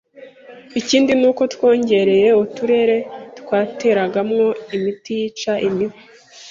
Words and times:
Ikindi 0.79 1.11
ni 1.19 1.25
uko 1.29 1.43
twongereye 1.53 2.29
uturere 2.43 2.97
twateragamo 3.39 4.43
imiti 4.75 5.11
yica 5.19 5.53
imibu 5.67 5.97